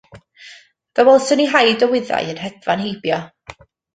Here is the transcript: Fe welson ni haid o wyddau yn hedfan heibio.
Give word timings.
Fe 0.99 1.05
welson 1.09 1.39
ni 1.41 1.45
haid 1.51 1.85
o 1.87 1.91
wyddau 1.93 2.31
yn 2.33 2.41
hedfan 2.45 2.83
heibio. 2.87 3.21